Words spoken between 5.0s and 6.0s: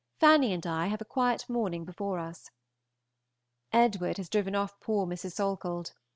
Mrs. Salkeld.